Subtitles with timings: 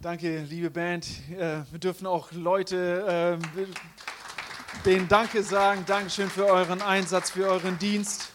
[0.00, 1.08] Danke, liebe Band.
[1.32, 5.84] Äh, wir dürfen auch Leute äh, denen Danke sagen.
[5.88, 8.28] Dankeschön für euren Einsatz, für euren Dienst.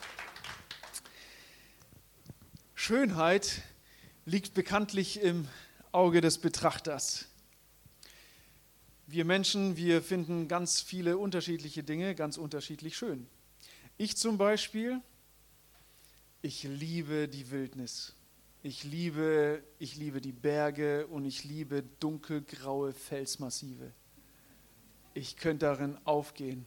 [2.75, 3.61] Schönheit
[4.25, 5.47] liegt bekanntlich im
[5.93, 7.29] Auge des Betrachters.
[9.07, 13.25] Wir Menschen, wir finden ganz viele unterschiedliche Dinge ganz unterschiedlich schön.
[13.95, 14.99] Ich zum Beispiel,
[16.41, 18.13] ich liebe die Wildnis.
[18.65, 23.91] Ich liebe, ich liebe die Berge und ich liebe dunkelgraue Felsmassive.
[25.13, 26.65] Ich könnte darin aufgehen.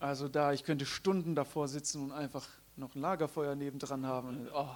[0.00, 4.48] Also da, ich könnte Stunden davor sitzen und einfach noch ein Lagerfeuer nebendran haben.
[4.52, 4.66] Oh,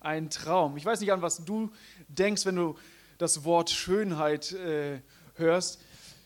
[0.00, 0.78] ein Traum.
[0.78, 1.70] Ich weiß nicht, an was du
[2.08, 2.78] denkst, wenn du
[3.18, 5.02] das Wort Schönheit äh,
[5.34, 5.82] hörst.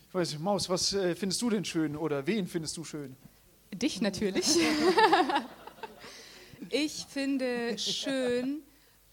[0.09, 3.17] Ich weiß nicht, Maus, was äh, findest du denn schön oder wen findest du schön?
[3.73, 4.57] Dich natürlich.
[6.71, 8.63] ich finde schön,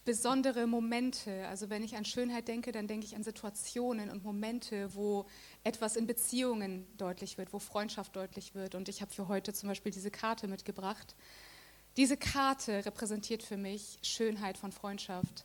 [0.04, 1.46] besondere Momente.
[1.48, 5.26] Also wenn ich an Schönheit denke, dann denke ich an Situationen und Momente, wo
[5.62, 8.74] etwas in Beziehungen deutlich wird, wo Freundschaft deutlich wird.
[8.74, 11.14] Und ich habe für heute zum Beispiel diese Karte mitgebracht.
[11.96, 15.44] Diese Karte repräsentiert für mich Schönheit von Freundschaft.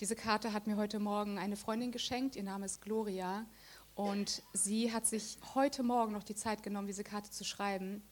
[0.00, 3.46] Diese Karte hat mir heute Morgen eine Freundin geschenkt, ihr Name ist Gloria.
[3.94, 8.02] Und sie hat sich heute Morgen noch die Zeit genommen, diese Karte zu schreiben.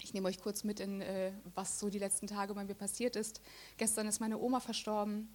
[0.00, 3.16] Ich nehme euch kurz mit in, äh, was so die letzten Tage bei mir passiert
[3.16, 3.40] ist.
[3.76, 5.34] Gestern ist meine Oma verstorben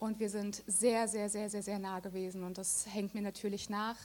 [0.00, 3.68] und wir sind sehr, sehr, sehr, sehr, sehr nah gewesen und das hängt mir natürlich
[3.68, 3.96] nach.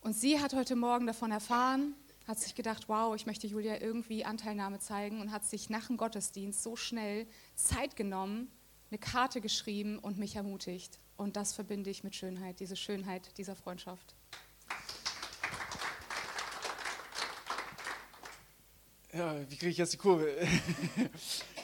[0.00, 1.94] Und sie hat heute Morgen davon erfahren,
[2.28, 5.96] hat sich gedacht, wow, ich möchte Julia irgendwie Anteilnahme zeigen und hat sich nach dem
[5.96, 8.48] Gottesdienst so schnell Zeit genommen,
[8.90, 11.00] eine Karte geschrieben und mich ermutigt.
[11.16, 14.14] Und das verbinde ich mit Schönheit, diese Schönheit dieser Freundschaft.
[19.12, 20.32] Ja, wie kriege ich jetzt die Kurve?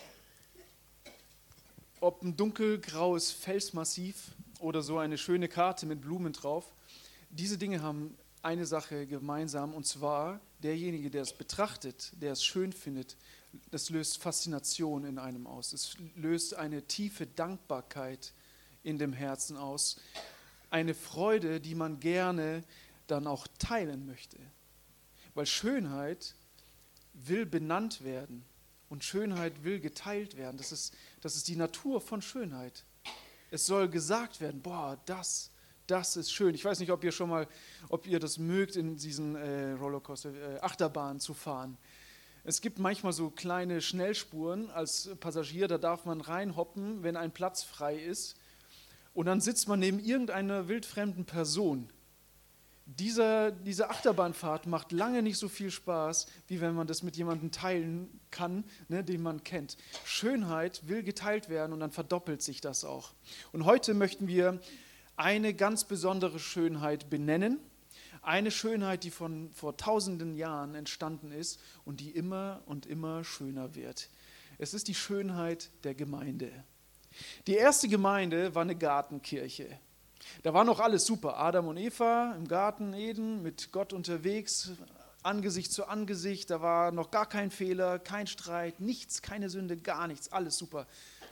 [2.05, 6.75] ob ein dunkelgraues Felsmassiv oder so eine schöne Karte mit Blumen drauf,
[7.31, 12.75] diese Dinge haben eine Sache gemeinsam und zwar derjenige, der es betrachtet, der es schön
[12.75, 13.17] findet,
[13.71, 15.73] das löst Faszination in einem aus.
[15.73, 18.35] Es löst eine tiefe Dankbarkeit
[18.83, 19.97] in dem Herzen aus,
[20.69, 22.65] eine Freude, die man gerne
[23.07, 24.39] dann auch teilen möchte.
[25.35, 26.35] Weil Schönheit
[27.15, 28.45] will benannt werden
[28.95, 30.57] und Schönheit will geteilt werden.
[30.57, 32.85] Das ist, das ist die Natur von Schönheit.
[33.51, 35.51] Es soll gesagt werden, boah, das,
[35.89, 36.55] das ist schön.
[36.55, 37.49] Ich weiß nicht, ob ihr schon mal,
[37.89, 41.77] ob ihr das mögt, in diesen äh, Rollercoaster, äh, Achterbahnen zu fahren.
[42.45, 47.65] Es gibt manchmal so kleine Schnellspuren als Passagier, da darf man reinhoppen, wenn ein Platz
[47.65, 48.37] frei ist.
[49.13, 51.91] Und dann sitzt man neben irgendeiner wildfremden Person
[52.87, 57.51] dieser, diese Achterbahnfahrt macht lange nicht so viel Spaß, wie wenn man das mit jemandem
[57.51, 59.77] teilen kann, ne, den man kennt.
[60.05, 63.13] Schönheit will geteilt werden und dann verdoppelt sich das auch.
[63.53, 64.61] Und heute möchten wir
[65.17, 67.59] eine ganz besondere Schönheit benennen.
[68.21, 73.75] Eine Schönheit, die von vor tausenden Jahren entstanden ist und die immer und immer schöner
[73.75, 74.11] wird.
[74.59, 76.51] Es ist die Schönheit der Gemeinde.
[77.47, 79.79] Die erste Gemeinde war eine Gartenkirche.
[80.43, 81.39] Da war noch alles super.
[81.39, 84.73] Adam und Eva im Garten Eden mit Gott unterwegs,
[85.23, 86.51] Angesicht zu Angesicht.
[86.51, 90.31] Da war noch gar kein Fehler, kein Streit, nichts, keine Sünde, gar nichts.
[90.33, 90.87] Alles super.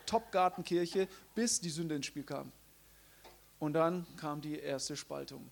[0.07, 2.53] Top-Gartenkirche, bis die Sünde ins Spiel kam.
[3.59, 5.49] Und dann kam die erste Spaltung.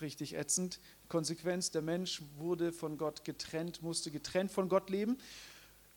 [0.00, 0.80] Richtig ätzend.
[1.08, 5.18] Konsequenz, der Mensch wurde von Gott getrennt, musste getrennt von Gott leben.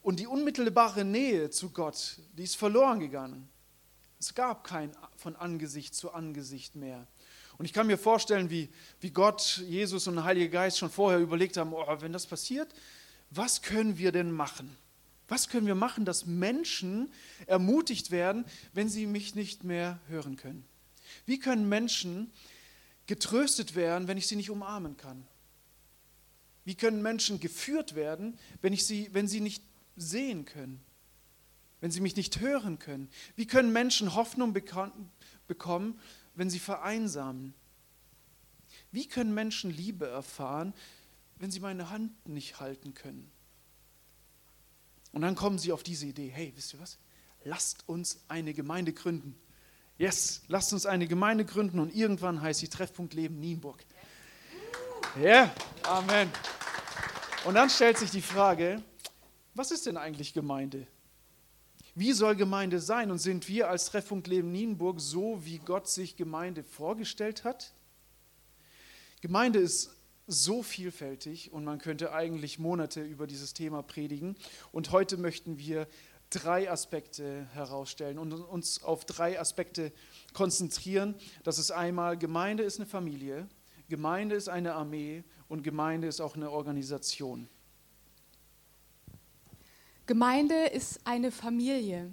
[0.01, 3.47] Und die unmittelbare Nähe zu Gott, die ist verloren gegangen.
[4.23, 7.05] Es gab kein von Angesicht zu Angesicht mehr.
[7.57, 8.69] Und ich kann mir vorstellen, wie,
[9.01, 12.73] wie Gott, Jesus und der Heilige Geist schon vorher überlegt haben, oh, wenn das passiert,
[13.31, 14.77] was können wir denn machen?
[15.27, 17.11] Was können wir machen, dass Menschen
[17.47, 20.63] ermutigt werden, wenn sie mich nicht mehr hören können?
[21.25, 22.31] Wie können Menschen
[23.07, 25.27] getröstet werden, wenn ich sie nicht umarmen kann?
[26.63, 29.65] Wie können Menschen geführt werden, wenn, ich sie, wenn sie nicht
[29.97, 30.81] sehen können?
[31.83, 33.09] Wenn sie mich nicht hören können?
[33.35, 35.99] Wie können Menschen Hoffnung bekommen,
[36.33, 37.53] wenn sie vereinsamen?
[38.93, 40.73] Wie können Menschen Liebe erfahren,
[41.39, 43.29] wenn sie meine Hand nicht halten können?
[45.11, 46.99] Und dann kommen sie auf diese Idee, hey, wisst ihr was?
[47.43, 49.35] Lasst uns eine Gemeinde gründen.
[49.97, 53.83] Yes, lasst uns eine Gemeinde gründen und irgendwann heißt sie Treffpunkt Leben Nienburg.
[55.17, 55.55] Ja, yeah.
[55.83, 56.31] Amen.
[57.43, 58.81] Und dann stellt sich die Frage,
[59.53, 60.87] was ist denn eigentlich Gemeinde?
[61.95, 63.11] Wie soll Gemeinde sein?
[63.11, 67.73] Und sind wir als Treffpunkt Leben Nienburg so, wie Gott sich Gemeinde vorgestellt hat?
[69.21, 69.91] Gemeinde ist
[70.25, 74.35] so vielfältig und man könnte eigentlich Monate über dieses Thema predigen.
[74.71, 75.87] Und heute möchten wir
[76.31, 79.91] drei Aspekte herausstellen und uns auf drei Aspekte
[80.33, 81.13] konzentrieren.
[81.43, 83.47] Das ist einmal, Gemeinde ist eine Familie,
[83.87, 87.47] Gemeinde ist eine Armee und Gemeinde ist auch eine Organisation.
[90.05, 92.11] Gemeinde ist eine Familie.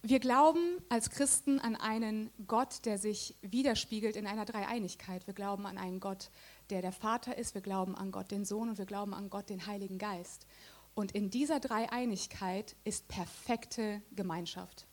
[0.00, 5.26] Wir glauben als Christen an einen Gott, der sich widerspiegelt in einer Dreieinigkeit.
[5.26, 6.30] Wir glauben an einen Gott,
[6.70, 9.50] der der Vater ist, wir glauben an Gott den Sohn und wir glauben an Gott
[9.50, 10.46] den Heiligen Geist.
[10.94, 14.86] Und in dieser Dreieinigkeit ist perfekte Gemeinschaft.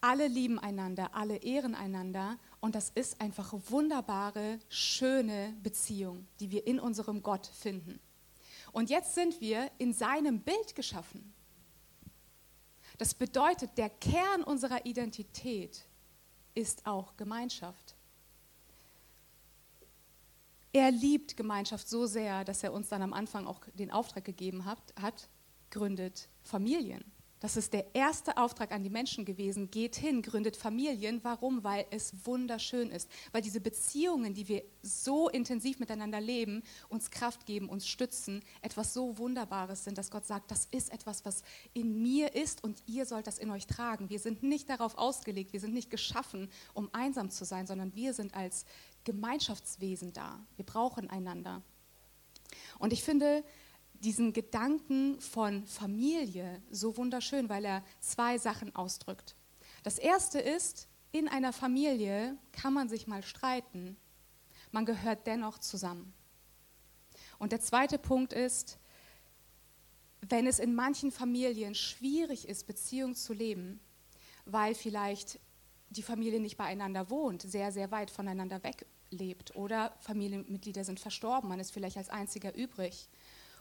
[0.00, 6.64] Alle lieben einander, alle ehren einander und das ist einfach wunderbare, schöne Beziehung, die wir
[6.68, 7.98] in unserem Gott finden.
[8.72, 11.34] Und jetzt sind wir in seinem Bild geschaffen.
[12.98, 15.86] Das bedeutet, der Kern unserer Identität
[16.54, 17.94] ist auch Gemeinschaft.
[20.72, 24.64] Er liebt Gemeinschaft so sehr, dass er uns dann am Anfang auch den Auftrag gegeben
[24.64, 25.28] hat, hat
[25.70, 27.04] gründet Familien.
[27.40, 29.70] Das ist der erste Auftrag an die Menschen gewesen.
[29.70, 31.20] Geht hin, gründet Familien.
[31.22, 31.62] Warum?
[31.62, 33.08] Weil es wunderschön ist.
[33.30, 38.92] Weil diese Beziehungen, die wir so intensiv miteinander leben, uns Kraft geben, uns stützen, etwas
[38.92, 41.42] so Wunderbares sind, dass Gott sagt, das ist etwas, was
[41.74, 44.10] in mir ist und ihr sollt das in euch tragen.
[44.10, 48.14] Wir sind nicht darauf ausgelegt, wir sind nicht geschaffen, um einsam zu sein, sondern wir
[48.14, 48.64] sind als
[49.04, 50.44] Gemeinschaftswesen da.
[50.56, 51.62] Wir brauchen einander.
[52.78, 53.44] Und ich finde,
[54.00, 59.34] diesen Gedanken von Familie so wunderschön, weil er zwei Sachen ausdrückt.
[59.82, 63.96] Das erste ist, in einer Familie kann man sich mal streiten,
[64.70, 66.12] man gehört dennoch zusammen.
[67.38, 68.78] Und der zweite Punkt ist,
[70.20, 73.80] wenn es in manchen Familien schwierig ist, Beziehung zu leben,
[74.44, 75.38] weil vielleicht
[75.90, 81.48] die Familie nicht beieinander wohnt, sehr, sehr weit voneinander weg lebt oder Familienmitglieder sind verstorben,
[81.48, 83.08] man ist vielleicht als einziger übrig,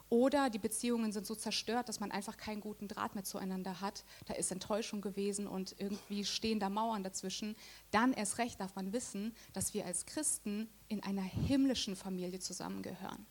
[0.10, 4.06] oder die Beziehungen sind so zerstört, dass man einfach keinen guten Draht mehr zueinander hat.
[4.26, 7.56] Da ist Enttäuschung gewesen und irgendwie stehen da Mauern dazwischen.
[7.92, 13.26] Dann erst recht darf man wissen, dass wir als Christen in einer himmlischen Familie zusammengehören.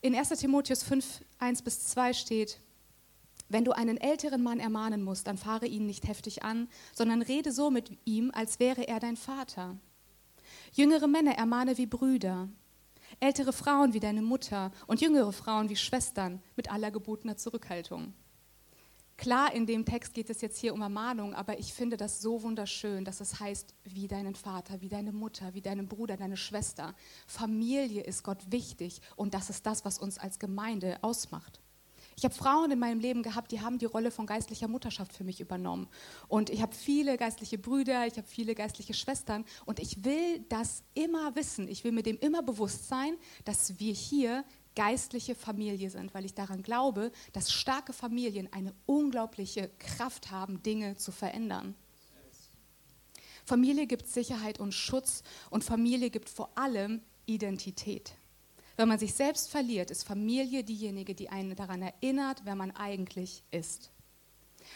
[0.00, 2.60] In 1 Timotheus 5, 1 bis 2 steht,
[3.48, 7.50] wenn du einen älteren Mann ermahnen musst, dann fahre ihn nicht heftig an, sondern rede
[7.50, 9.76] so mit ihm, als wäre er dein Vater.
[10.72, 12.48] Jüngere Männer ermahne wie Brüder
[13.20, 18.14] ältere Frauen wie deine Mutter und jüngere Frauen wie Schwestern mit aller gebotener Zurückhaltung.
[19.16, 22.44] Klar, in dem Text geht es jetzt hier um Ermahnung, aber ich finde das so
[22.44, 26.94] wunderschön, dass es heißt, wie deinen Vater, wie deine Mutter, wie deinen Bruder, deine Schwester.
[27.26, 31.60] Familie ist Gott wichtig und das ist das, was uns als Gemeinde ausmacht.
[32.18, 35.22] Ich habe Frauen in meinem Leben gehabt, die haben die Rolle von geistlicher Mutterschaft für
[35.22, 35.86] mich übernommen.
[36.26, 39.44] Und ich habe viele geistliche Brüder, ich habe viele geistliche Schwestern.
[39.66, 41.68] Und ich will das immer wissen.
[41.68, 44.44] Ich will mir dem immer bewusst sein, dass wir hier
[44.74, 50.96] geistliche Familie sind, weil ich daran glaube, dass starke Familien eine unglaubliche Kraft haben, Dinge
[50.96, 51.76] zu verändern.
[53.44, 58.17] Familie gibt Sicherheit und Schutz und Familie gibt vor allem Identität.
[58.78, 63.42] Wenn man sich selbst verliert, ist Familie diejenige, die einen daran erinnert, wer man eigentlich
[63.50, 63.90] ist.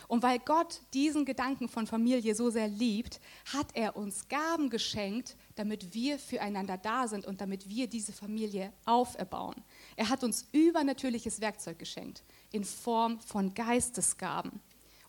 [0.09, 3.21] Und weil Gott diesen Gedanken von Familie so sehr liebt,
[3.53, 8.73] hat er uns Gaben geschenkt, damit wir füreinander da sind und damit wir diese Familie
[8.87, 9.63] auferbauen.
[9.95, 14.61] Er hat uns übernatürliches Werkzeug geschenkt in Form von Geistesgaben.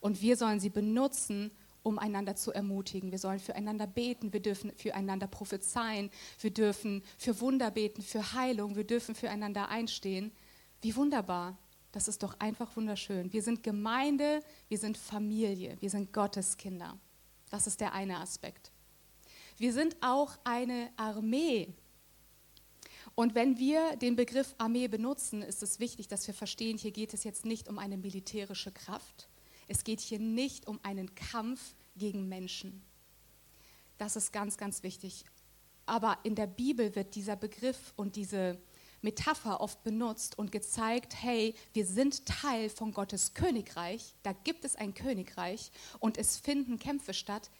[0.01, 1.49] Und wir sollen sie benutzen,
[1.83, 3.11] um einander zu ermutigen.
[3.11, 6.09] Wir sollen füreinander beten, wir dürfen füreinander prophezeien,
[6.39, 10.31] wir dürfen für Wunder beten, für Heilung, wir dürfen füreinander einstehen.
[10.81, 11.57] Wie wunderbar.
[11.91, 13.31] Das ist doch einfach wunderschön.
[13.31, 16.97] Wir sind Gemeinde, wir sind Familie, wir sind Gottes Kinder.
[17.51, 18.71] Das ist der eine Aspekt.
[19.57, 21.71] Wir sind auch eine Armee.
[23.15, 27.13] Und wenn wir den Begriff Armee benutzen, ist es wichtig, dass wir verstehen, hier geht
[27.13, 29.27] es jetzt nicht um eine militärische Kraft,
[29.67, 32.83] es geht hier nicht um einen Kampf gegen Menschen.
[33.97, 35.25] Das ist ganz, ganz wichtig.
[35.85, 38.59] Aber in der Bibel wird dieser Begriff und diese
[39.01, 44.77] Metapher oft benutzt und gezeigt, hey, wir sind Teil von Gottes Königreich, da gibt es
[44.77, 47.51] ein Königreich und es finden Kämpfe statt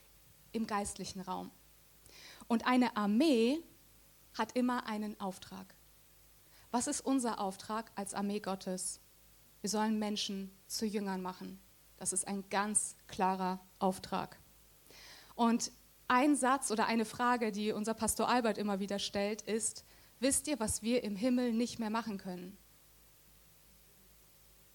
[0.53, 1.51] im geistlichen Raum.
[2.47, 3.59] Und eine Armee
[4.33, 5.75] hat immer einen Auftrag.
[6.71, 8.99] Was ist unser Auftrag als Armee Gottes?
[9.61, 11.59] Wir sollen Menschen zu Jüngern machen.
[12.03, 14.37] Das ist ein ganz klarer Auftrag.
[15.35, 15.71] Und
[16.09, 19.85] ein Satz oder eine Frage, die unser Pastor Albert immer wieder stellt, ist,
[20.19, 22.57] wisst ihr, was wir im Himmel nicht mehr machen können?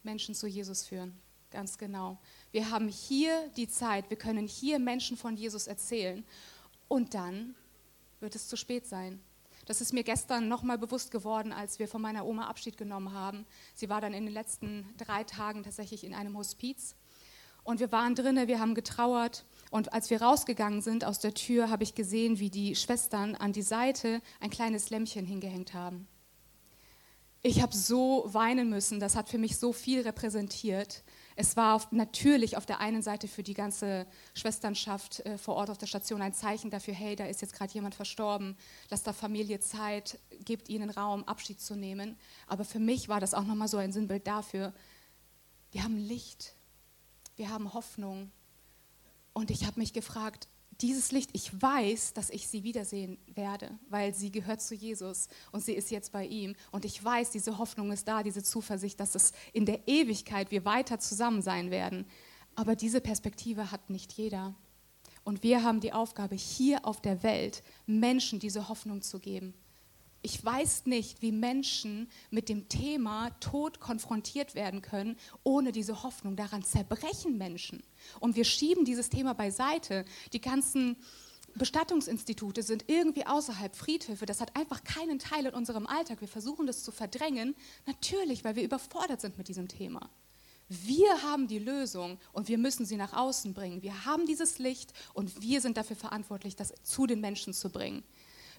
[0.03, 1.21] Menschen zu Jesus führen.
[1.51, 2.19] Ganz genau.
[2.51, 6.25] Wir haben hier die Zeit, wir können hier Menschen von Jesus erzählen
[6.89, 7.55] und dann
[8.21, 9.21] wird es zu spät sein.
[9.67, 13.45] Das ist mir gestern nochmal bewusst geworden, als wir von meiner Oma Abschied genommen haben.
[13.75, 16.97] Sie war dann in den letzten drei Tagen tatsächlich in einem Hospiz.
[17.69, 19.45] Und wir waren drinnen, wir haben getrauert.
[19.71, 23.53] Und als wir rausgegangen sind aus der Tür, habe ich gesehen, wie die Schwestern an
[23.53, 26.09] die Seite ein kleines Lämpchen hingehängt haben.
[27.43, 31.05] Ich habe so weinen müssen, das hat für mich so viel repräsentiert.
[31.37, 35.69] Es war auf, natürlich auf der einen Seite für die ganze Schwesternschaft äh, vor Ort
[35.69, 38.57] auf der Station ein Zeichen dafür, hey, da ist jetzt gerade jemand verstorben,
[38.89, 42.17] lasst der Familie Zeit, gebt ihnen Raum, Abschied zu nehmen.
[42.47, 44.73] Aber für mich war das auch nochmal so ein Sinnbild dafür,
[45.71, 46.55] wir haben Licht,
[47.39, 48.31] wir haben Hoffnung.
[49.33, 50.49] Und ich habe mich gefragt,
[50.81, 55.61] dieses Licht, ich weiß, dass ich sie wiedersehen werde, weil sie gehört zu Jesus und
[55.61, 56.55] sie ist jetzt bei ihm.
[56.71, 60.65] Und ich weiß, diese Hoffnung ist da, diese Zuversicht, dass es in der Ewigkeit wir
[60.65, 62.07] weiter zusammen sein werden.
[62.55, 64.55] Aber diese Perspektive hat nicht jeder.
[65.25, 69.55] Und wir haben die Aufgabe, hier auf der Welt Menschen diese Hoffnung zu geben.
[70.21, 76.35] Ich weiß nicht, wie Menschen mit dem Thema Tod konfrontiert werden können, ohne diese Hoffnung.
[76.35, 77.83] Daran zerbrechen Menschen.
[78.19, 80.05] Und wir schieben dieses Thema beiseite.
[80.33, 80.97] Die ganzen
[81.55, 84.27] Bestattungsinstitute sind irgendwie außerhalb Friedhöfe.
[84.27, 86.21] Das hat einfach keinen Teil in unserem Alltag.
[86.21, 87.55] Wir versuchen das zu verdrängen.
[87.87, 90.11] Natürlich, weil wir überfordert sind mit diesem Thema.
[90.69, 93.83] Wir haben die Lösung und wir müssen sie nach außen bringen.
[93.83, 98.03] Wir haben dieses Licht und wir sind dafür verantwortlich, das zu den Menschen zu bringen.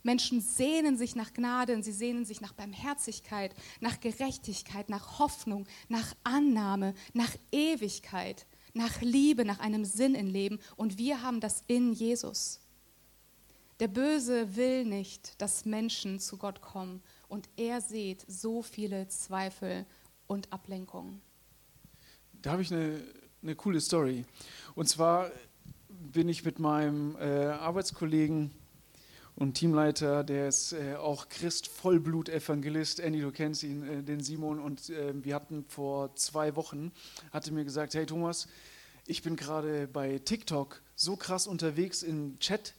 [0.03, 5.67] Menschen sehnen sich nach Gnade und sie sehnen sich nach Barmherzigkeit, nach Gerechtigkeit, nach Hoffnung,
[5.87, 10.59] nach Annahme, nach Ewigkeit, nach Liebe, nach einem Sinn im Leben.
[10.75, 12.61] Und wir haben das in Jesus.
[13.79, 17.01] Der Böse will nicht, dass Menschen zu Gott kommen.
[17.27, 19.85] Und er sieht so viele Zweifel
[20.27, 21.21] und Ablenkungen.
[22.41, 23.01] Da habe ich eine,
[23.41, 24.25] eine coole Story.
[24.75, 25.31] Und zwar
[25.87, 28.51] bin ich mit meinem äh, Arbeitskollegen
[29.39, 32.99] und Teamleiter, der ist äh, auch Christ, Vollblut-Evangelist.
[32.99, 34.59] Andy, du kennst ihn, äh, den Simon.
[34.59, 36.91] Und äh, wir hatten vor zwei Wochen,
[37.31, 38.49] hatte mir gesagt, hey Thomas,
[39.05, 42.73] ich bin gerade bei TikTok so krass unterwegs im Chat.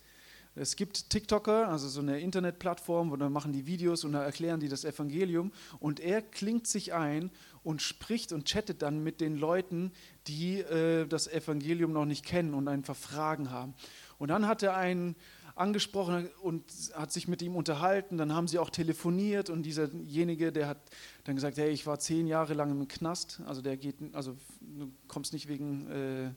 [0.55, 4.61] Es gibt TikToker, also so eine Internetplattform, wo dann machen die Videos und da erklären
[4.61, 5.52] die das Evangelium.
[5.79, 7.31] Und er klingt sich ein
[7.62, 9.93] und spricht und chattet dann mit den Leuten,
[10.26, 13.73] die äh, das Evangelium noch nicht kennen und einfach Fragen haben.
[14.19, 15.17] Und dann hat er einen
[15.61, 16.64] angesprochen und
[16.95, 18.17] hat sich mit ihm unterhalten.
[18.17, 20.79] Dann haben sie auch telefoniert und dieserjenige, der hat
[21.25, 23.40] dann gesagt, hey, ich war zehn Jahre lang im Knast.
[23.47, 26.31] Also der geht, also du kommst nicht wegen, äh,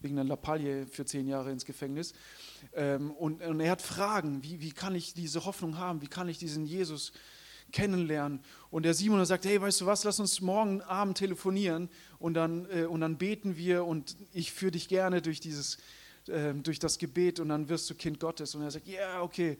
[0.00, 2.14] wegen einer Lappalie für zehn Jahre ins Gefängnis.
[2.72, 6.00] Ähm, und, und, er hat Fragen, wie, wie kann ich diese Hoffnung haben?
[6.00, 7.12] Wie kann ich diesen Jesus
[7.72, 8.40] kennenlernen?
[8.70, 12.66] Und der Simon sagt, hey, weißt du was, lass uns morgen Abend telefonieren und dann,
[12.70, 15.76] äh, und dann beten wir und ich führe dich gerne durch dieses
[16.28, 18.54] äh, durch das Gebet und dann wirst du Kind Gottes.
[18.54, 19.58] Und er sagt, ja, yeah, okay.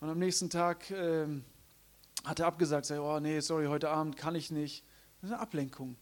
[0.00, 1.26] Und am nächsten Tag äh,
[2.24, 4.84] hat er abgesagt, sagt, oh nee, sorry, heute Abend kann ich nicht.
[5.20, 5.96] Das ist eine Ablenkung.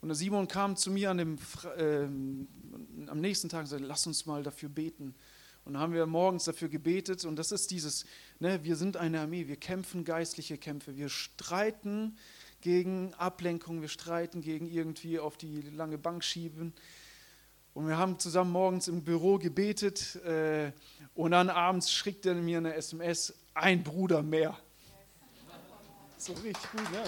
[0.00, 1.38] Und der Simon kam zu mir an dem,
[1.76, 2.04] äh,
[3.06, 5.14] am nächsten Tag und sagte, lass uns mal dafür beten.
[5.64, 8.04] Und dann haben wir morgens dafür gebetet und das ist dieses,
[8.40, 12.16] ne, wir sind eine Armee, wir kämpfen geistliche Kämpfe, wir streiten
[12.60, 16.72] gegen Ablenkung, wir streiten gegen irgendwie auf die lange Bank schieben,
[17.74, 20.72] und wir haben zusammen morgens im Büro gebetet äh,
[21.14, 24.56] und dann abends schickt er mir eine SMS, ein Bruder mehr.
[26.18, 27.02] So richtig gut, ne?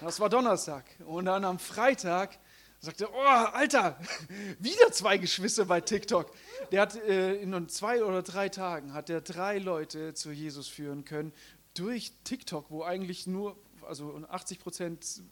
[0.00, 0.84] Das war Donnerstag.
[1.06, 2.38] Und dann am Freitag
[2.80, 3.98] sagte er, oh, Alter,
[4.58, 6.34] wieder zwei Geschwister bei TikTok.
[6.72, 11.04] Der hat äh, in zwei oder drei Tagen hat er drei Leute zu Jesus führen
[11.04, 11.32] können
[11.74, 13.56] durch TikTok, wo eigentlich nur
[13.86, 15.22] also 80 Prozent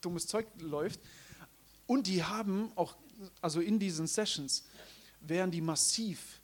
[0.00, 1.00] dummes Zeug läuft.
[1.90, 2.94] Und die haben auch,
[3.40, 4.62] also in diesen Sessions,
[5.22, 6.40] werden die massiv,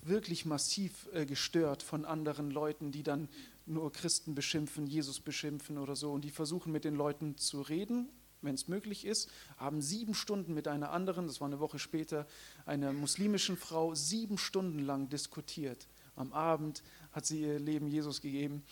[0.00, 3.28] wirklich massiv äh, gestört von anderen Leuten, die dann
[3.66, 6.12] nur Christen beschimpfen, Jesus beschimpfen oder so.
[6.12, 8.08] Und die versuchen mit den Leuten zu reden,
[8.40, 12.26] wenn es möglich ist, haben sieben Stunden mit einer anderen, das war eine Woche später,
[12.64, 15.88] einer muslimischen Frau, sieben Stunden lang diskutiert.
[16.14, 18.62] Am Abend hat sie ihr Leben Jesus gegeben.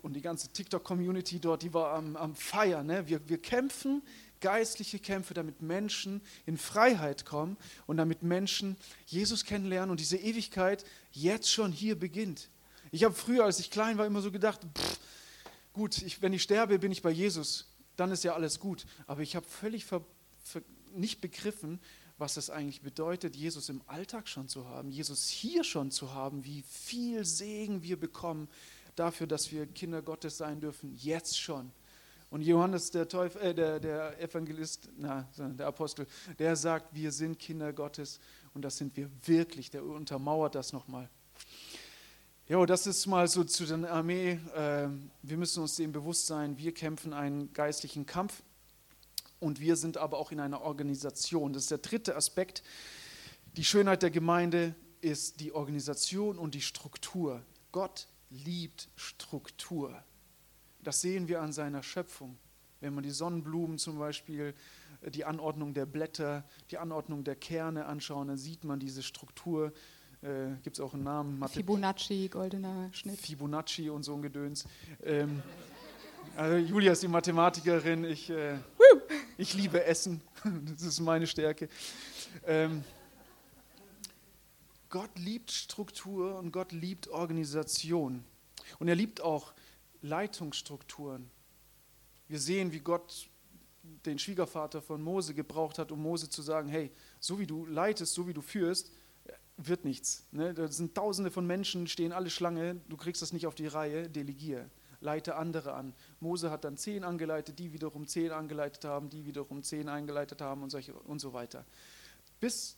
[0.00, 2.86] Und die ganze TikTok-Community dort, die war am, am Feiern.
[2.86, 3.06] Ne?
[3.08, 4.00] Wir, wir kämpfen
[4.40, 8.76] geistliche Kämpfe, damit Menschen in Freiheit kommen und damit Menschen
[9.06, 12.48] Jesus kennenlernen und diese Ewigkeit jetzt schon hier beginnt.
[12.90, 14.98] Ich habe früher, als ich klein war, immer so gedacht, pff,
[15.72, 17.66] gut, ich, wenn ich sterbe, bin ich bei Jesus,
[17.96, 18.86] dann ist ja alles gut.
[19.06, 20.04] Aber ich habe völlig ver,
[20.42, 21.80] ver, nicht begriffen,
[22.18, 26.44] was es eigentlich bedeutet, Jesus im Alltag schon zu haben, Jesus hier schon zu haben,
[26.44, 28.48] wie viel Segen wir bekommen
[28.96, 31.70] dafür, dass wir Kinder Gottes sein dürfen, jetzt schon.
[32.30, 36.06] Und Johannes, der, Teufel, äh, der, der Evangelist, na, der Apostel,
[36.38, 38.20] der sagt, wir sind Kinder Gottes
[38.52, 39.70] und das sind wir wirklich.
[39.70, 41.08] Der untermauert das nochmal.
[42.48, 44.40] Ja, das ist mal so zu der Armee.
[44.54, 44.88] Äh,
[45.22, 48.42] wir müssen uns dem bewusst sein, wir kämpfen einen geistlichen Kampf
[49.40, 51.52] und wir sind aber auch in einer Organisation.
[51.52, 52.62] Das ist der dritte Aspekt.
[53.56, 57.42] Die Schönheit der Gemeinde ist die Organisation und die Struktur.
[57.72, 60.02] Gott liebt Struktur.
[60.88, 62.38] Das sehen wir an seiner Schöpfung.
[62.80, 64.54] Wenn man die Sonnenblumen zum Beispiel,
[65.02, 69.74] äh, die Anordnung der Blätter, die Anordnung der Kerne anschauen, dann sieht man diese Struktur.
[70.22, 71.40] Äh, Gibt es auch einen Namen?
[71.40, 73.20] Mathe Fibonacci, goldener Schnitt.
[73.20, 74.64] Fibonacci und so ein Gedöns.
[75.02, 75.42] Ähm,
[76.34, 78.56] also Julia ist die Mathematikerin, ich, äh,
[79.36, 80.22] ich liebe Essen,
[80.72, 81.68] das ist meine Stärke.
[82.46, 82.82] Ähm,
[84.88, 88.24] Gott liebt Struktur und Gott liebt Organisation.
[88.78, 89.52] Und er liebt auch
[90.02, 91.30] Leitungsstrukturen.
[92.28, 93.28] Wir sehen, wie Gott
[93.82, 96.90] den Schwiegervater von Mose gebraucht hat, um Mose zu sagen, hey,
[97.20, 98.92] so wie du leitest, so wie du führst,
[99.56, 100.26] wird nichts.
[100.30, 100.54] Ne?
[100.54, 104.08] Da sind tausende von Menschen, stehen alle Schlange, du kriegst das nicht auf die Reihe,
[104.08, 105.94] delegiere, leite andere an.
[106.20, 110.62] Mose hat dann zehn angeleitet, die wiederum zehn angeleitet haben, die wiederum zehn eingeleitet haben
[110.62, 111.64] und, solche, und so weiter.
[112.40, 112.76] Bis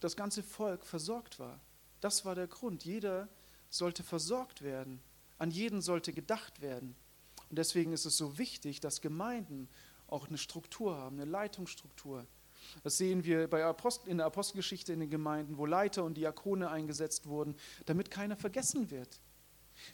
[0.00, 1.60] das ganze Volk versorgt war.
[2.00, 2.84] Das war der Grund.
[2.84, 3.28] Jeder
[3.68, 5.00] sollte versorgt werden.
[5.38, 6.96] An jeden sollte gedacht werden.
[7.50, 9.68] Und deswegen ist es so wichtig, dass Gemeinden
[10.08, 12.26] auch eine Struktur haben, eine Leitungsstruktur.
[12.82, 16.70] Das sehen wir bei Apostel, in der Apostelgeschichte in den Gemeinden, wo Leiter und Diakone
[16.70, 19.20] eingesetzt wurden, damit keiner vergessen wird.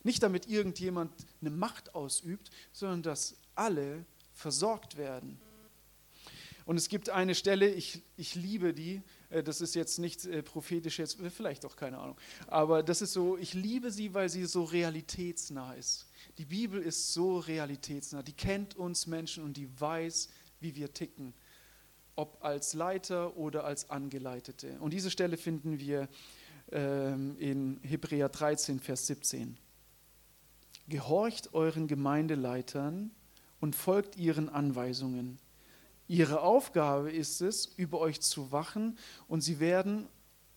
[0.05, 5.41] Nicht damit irgendjemand eine Macht ausübt, sondern dass alle versorgt werden.
[6.65, 9.03] Und es gibt eine Stelle, ich, ich liebe die,
[9.41, 13.13] das ist jetzt nicht äh, prophetisch, jetzt äh, vielleicht auch keine Ahnung, aber das ist
[13.13, 16.07] so, ich liebe sie, weil sie so realitätsnah ist.
[16.39, 20.29] Die Bibel ist so realitätsnah, die kennt uns Menschen und die weiß,
[20.61, 21.35] wie wir ticken,
[22.17, 24.79] ob als Leiter oder als Angeleitete.
[24.81, 26.09] Und diese Stelle finden wir
[26.71, 29.57] ähm, in Hebräer 13, Vers 17.
[30.89, 33.13] Gehorcht euren Gemeindeleitern
[33.61, 35.39] und folgt ihren Anweisungen
[36.13, 40.07] Ihre Aufgabe ist es, über euch zu wachen und sie werden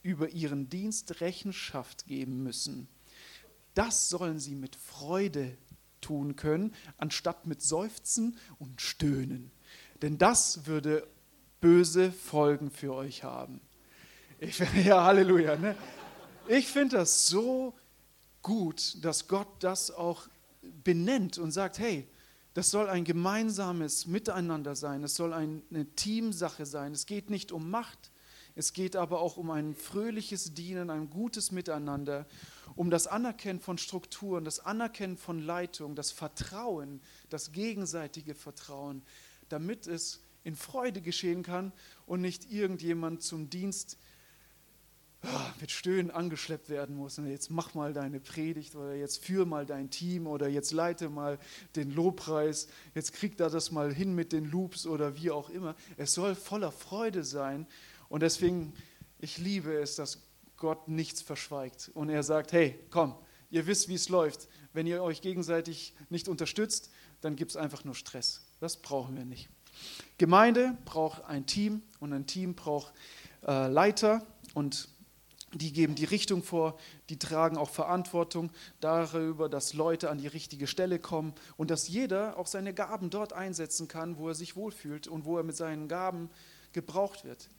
[0.02, 2.90] über ihren Dienst Rechenschaft geben müssen.
[3.74, 5.58] Das sollen sie mit Freude
[6.02, 9.50] tun können, anstatt mit Seufzen und Stöhnen.
[10.02, 11.08] Denn das würde
[11.62, 13.62] böse Folgen für euch haben.
[14.40, 15.56] Ich, ja, Halleluja.
[15.56, 15.78] Ne?
[16.50, 17.74] Ich finde das so
[18.42, 20.28] gut, dass Gott das auch
[20.84, 22.10] benennt und sagt, hey,
[22.56, 25.04] das soll ein gemeinsames Miteinander sein.
[25.04, 26.94] Es soll eine Teamsache sein.
[26.94, 28.12] Es geht nicht um Macht.
[28.56, 32.26] Es geht aber auch um ein fröhliches Dienen, ein gutes Miteinander,
[32.78, 39.02] um das Anerkennen von Strukturen, das Anerkennen von Leitung, das Vertrauen, das gegenseitige Vertrauen,
[39.50, 41.74] damit es in Freude geschehen kann
[42.06, 43.98] und nicht irgendjemand zum Dienst
[45.60, 47.18] mit Stöhnen angeschleppt werden muss.
[47.18, 51.40] Jetzt mach mal deine Predigt oder jetzt führ mal dein Team oder jetzt leite mal
[51.76, 55.76] den Lobpreis, jetzt kriegt er das mal hin mit den Loops oder wie auch immer.
[55.98, 57.68] Es soll voller Freude sein
[58.10, 58.74] und deswegen,
[59.20, 60.22] ich liebe es, dass
[60.58, 63.16] Gott nichts verschweigt und er sagt, hey, komm,
[63.50, 64.48] ihr wisst, wie es läuft.
[64.74, 68.42] Wenn ihr euch gegenseitig nicht unterstützt, dann gibt es einfach nur Stress.
[68.60, 69.50] Das brauchen wir nicht.
[70.18, 72.94] Gemeinde braucht ein Team und ein Team braucht
[73.46, 74.90] äh, Leiter und
[75.58, 76.78] die geben die Richtung vor,
[77.10, 82.38] die tragen auch Verantwortung darüber, dass Leute an die richtige Stelle kommen und dass jeder
[82.38, 85.88] auch seine Gaben dort einsetzen kann, wo er sich wohlfühlt und wo er mit seinen
[85.88, 86.30] Gaben
[86.74, 87.50] gebraucht wird.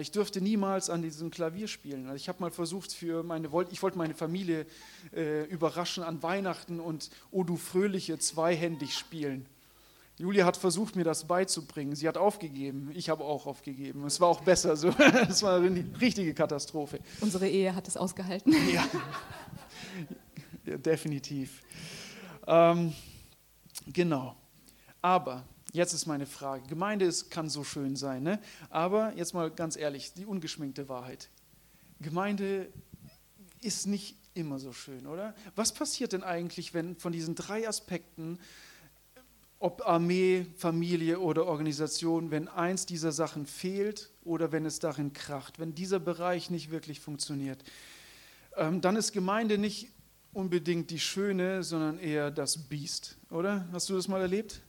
[0.00, 2.12] Ich durfte niemals an diesem Klavier spielen.
[2.16, 4.66] Ich habe mal versucht, für meine, ich wollte meine Familie
[5.14, 9.46] äh, überraschen an Weihnachten und O du Fröhliche zweihändig spielen.
[10.16, 11.96] Julia hat versucht, mir das beizubringen.
[11.96, 12.90] Sie hat aufgegeben.
[12.94, 14.04] Ich habe auch aufgegeben.
[14.06, 14.88] Es war auch besser so.
[15.28, 17.00] Es war eine richtige Katastrophe.
[17.20, 18.54] Unsere Ehe hat es ausgehalten.
[18.72, 18.86] Ja,
[20.66, 21.62] ja definitiv.
[22.46, 22.92] Ähm,
[23.86, 24.36] genau.
[25.02, 26.66] Aber jetzt ist meine Frage.
[26.68, 28.40] Gemeinde ist, kann so schön sein, ne?
[28.70, 31.28] aber jetzt mal ganz ehrlich, die ungeschminkte Wahrheit.
[32.00, 32.72] Gemeinde
[33.60, 35.34] ist nicht immer so schön, oder?
[35.56, 38.38] Was passiert denn eigentlich, wenn von diesen drei Aspekten
[39.64, 45.58] ob Armee, Familie oder Organisation, wenn eins dieser Sachen fehlt oder wenn es darin kracht,
[45.58, 47.64] wenn dieser Bereich nicht wirklich funktioniert,
[48.58, 49.88] ähm, dann ist Gemeinde nicht
[50.34, 53.66] unbedingt die Schöne, sondern eher das Biest, oder?
[53.72, 54.60] Hast du das mal erlebt?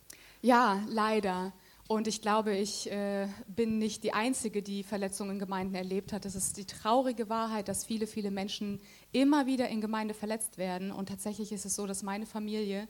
[0.41, 1.51] Ja, leider.
[1.89, 6.23] Und ich glaube, ich äh, bin nicht die Einzige, die Verletzungen in Gemeinden erlebt hat.
[6.23, 8.79] Es ist die traurige Wahrheit, dass viele, viele Menschen
[9.12, 10.93] immer wieder in Gemeinde verletzt werden.
[10.93, 12.88] Und tatsächlich ist es so, dass meine Familie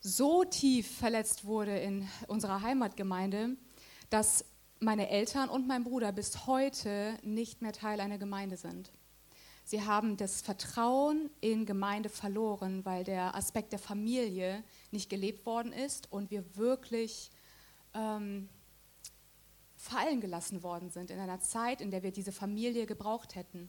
[0.00, 3.56] so tief verletzt wurde in unserer Heimatgemeinde,
[4.10, 4.44] dass
[4.80, 8.92] meine Eltern und mein Bruder bis heute nicht mehr Teil einer Gemeinde sind.
[9.64, 15.72] Sie haben das Vertrauen in Gemeinde verloren, weil der Aspekt der Familie nicht gelebt worden
[15.72, 17.30] ist und wir wirklich
[17.92, 18.48] ähm,
[19.76, 23.68] fallen gelassen worden sind in einer Zeit, in der wir diese Familie gebraucht hätten.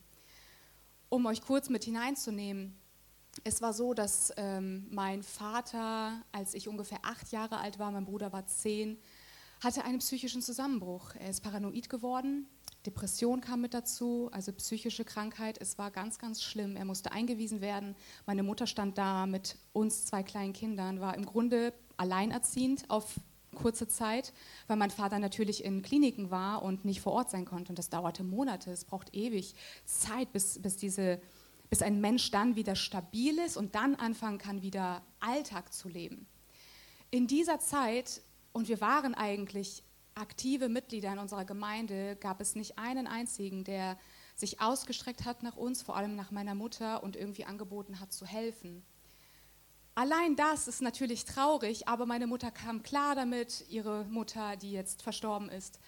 [1.10, 2.80] Um euch kurz mit hineinzunehmen,
[3.44, 8.06] es war so, dass ähm, mein Vater, als ich ungefähr acht Jahre alt war, mein
[8.06, 8.98] Bruder war zehn,
[9.62, 11.16] hatte einen psychischen Zusammenbruch.
[11.16, 12.48] Er ist paranoid geworden,
[12.86, 15.58] Depression kam mit dazu, also psychische Krankheit.
[15.60, 16.76] Es war ganz, ganz schlimm.
[16.76, 17.96] Er musste eingewiesen werden.
[18.26, 23.20] Meine Mutter stand da mit uns zwei kleinen Kindern, war im Grunde alleinerziehend auf
[23.56, 24.32] kurze Zeit,
[24.68, 27.72] weil mein Vater natürlich in Kliniken war und nicht vor Ort sein konnte.
[27.72, 28.72] Und das dauerte Monate.
[28.72, 31.20] Es braucht ewig Zeit, bis, bis, diese,
[31.70, 36.28] bis ein Mensch dann wieder stabil ist und dann anfangen kann, wieder Alltag zu leben.
[37.12, 38.22] In dieser Zeit,
[38.54, 39.84] und wir waren eigentlich
[40.16, 43.98] aktive Mitglieder in unserer Gemeinde, gab es nicht einen einzigen, der
[44.36, 48.26] sich ausgestreckt hat nach uns, vor allem nach meiner Mutter und irgendwie angeboten hat zu
[48.26, 48.84] helfen.
[49.96, 55.02] Allein das ist natürlich traurig, aber meine Mutter kam klar damit, ihre Mutter, die jetzt
[55.02, 55.80] verstorben ist,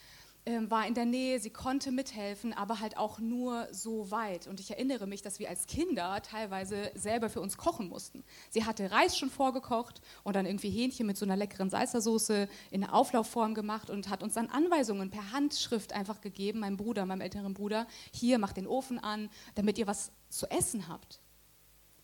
[0.45, 4.47] war in der Nähe, sie konnte mithelfen, aber halt auch nur so weit.
[4.47, 8.23] Und ich erinnere mich, dass wir als Kinder teilweise selber für uns kochen mussten.
[8.49, 12.83] Sie hatte Reis schon vorgekocht und dann irgendwie Hähnchen mit so einer leckeren Salzersoße in
[12.83, 17.21] einer Auflaufform gemacht und hat uns dann Anweisungen per Handschrift einfach gegeben, meinem Bruder, meinem
[17.21, 21.21] älteren Bruder, hier macht den Ofen an, damit ihr was zu essen habt.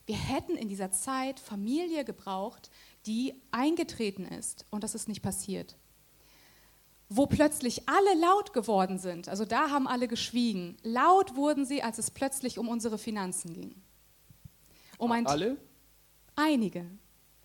[0.06, 2.70] Wir hätten in dieser Zeit Familie gebraucht,
[3.08, 4.66] die eingetreten ist.
[4.70, 5.76] Und das ist nicht passiert.
[7.10, 10.78] Wo plötzlich alle laut geworden sind, also da haben alle geschwiegen.
[10.84, 13.82] Laut wurden sie, als es plötzlich um unsere Finanzen ging.
[14.98, 15.58] Um alle?
[16.36, 16.86] Einige.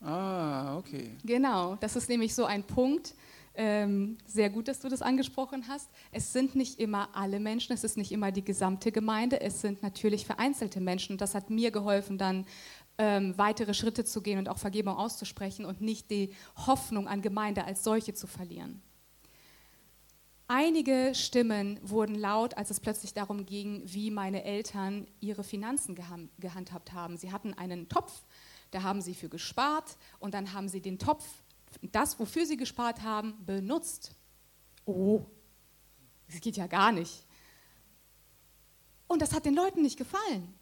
[0.01, 1.11] Ah, okay.
[1.23, 3.15] Genau, das ist nämlich so ein Punkt,
[3.55, 5.89] ähm, sehr gut, dass du das angesprochen hast.
[6.11, 9.83] Es sind nicht immer alle Menschen, es ist nicht immer die gesamte Gemeinde, es sind
[9.83, 11.17] natürlich vereinzelte Menschen.
[11.17, 12.45] Das hat mir geholfen, dann
[12.97, 16.33] ähm, weitere Schritte zu gehen und auch Vergebung auszusprechen und nicht die
[16.67, 18.81] Hoffnung an Gemeinde als solche zu verlieren.
[20.55, 25.95] Einige Stimmen wurden laut, als es plötzlich darum ging, wie meine Eltern ihre Finanzen
[26.37, 27.17] gehandhabt haben.
[27.17, 28.23] Sie hatten einen Topf,
[28.69, 31.25] da haben sie für gespart und dann haben sie den Topf
[31.81, 34.11] das, wofür sie gespart haben, benutzt.
[34.85, 35.25] Oh,
[36.27, 37.25] das geht ja gar nicht.
[39.07, 40.53] Und das hat den Leuten nicht gefallen.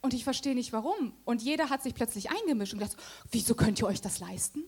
[0.00, 1.12] Und ich verstehe nicht warum.
[1.24, 4.62] Und jeder hat sich plötzlich eingemischt und gesagt, wieso könnt ihr euch das leisten?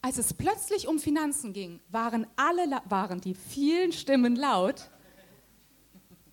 [0.00, 4.90] Als es plötzlich um Finanzen ging, waren alle waren die vielen Stimmen laut.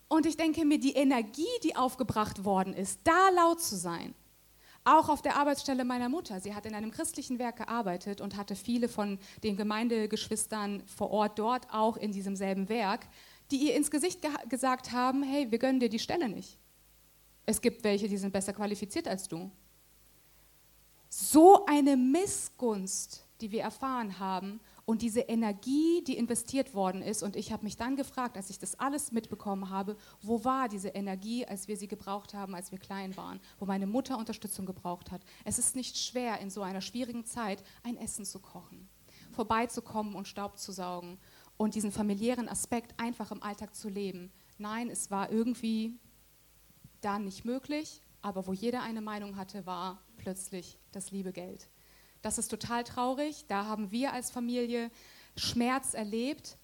[0.07, 4.13] Und ich denke mir, die Energie, die aufgebracht worden ist, da laut zu sein,
[4.83, 6.39] auch auf der Arbeitsstelle meiner Mutter.
[6.39, 11.39] Sie hat in einem christlichen Werk gearbeitet und hatte viele von den Gemeindegeschwistern vor Ort
[11.39, 13.07] dort auch in diesem selben Werk,
[13.49, 16.59] die ihr ins Gesicht ge gesagt haben, hey, wir gönnen dir die Stelle nicht.
[17.47, 19.49] Es gibt welche, die sind besser qualifiziert als du.
[21.09, 27.35] So eine Missgunst, die wir erfahren haben und diese Energie, die investiert worden ist, und
[27.35, 31.45] ich habe mich dann gefragt, als ich das alles mitbekommen habe, wo war diese Energie,
[31.45, 35.21] als wir sie gebraucht haben, als wir klein waren, wo meine Mutter Unterstützung gebraucht hat.
[35.43, 38.87] Es ist nicht schwer, in so einer schwierigen Zeit ein Essen zu kochen,
[39.31, 41.17] vorbeizukommen und Staub zu saugen
[41.57, 44.31] und diesen familiären Aspekt einfach im Alltag zu leben.
[44.57, 45.99] Nein, es war irgendwie
[47.01, 51.69] da nicht möglich, aber wo jeder eine Meinung hatte, war plötzlich das liebe Geld.
[52.25, 53.45] Das ist total traurig.
[53.47, 54.89] Da haben wir als Familie
[55.35, 56.57] Schmerz erlebt.